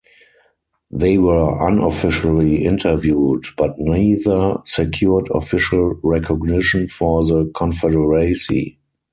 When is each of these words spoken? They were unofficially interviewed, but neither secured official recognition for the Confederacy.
They 0.91 1.19
were 1.19 1.61
unofficially 1.67 2.65
interviewed, 2.65 3.45
but 3.55 3.75
neither 3.77 4.57
secured 4.65 5.29
official 5.31 5.93
recognition 6.01 6.87
for 6.87 7.23
the 7.23 7.51
Confederacy. 7.53 8.79